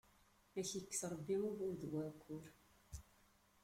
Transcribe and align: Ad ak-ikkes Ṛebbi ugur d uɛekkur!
Ad 0.57 0.57
ak-ikkes 0.65 1.01
Ṛebbi 1.11 1.35
ugur 1.47 1.73
d 1.81 1.83
uɛekkur! 1.89 2.45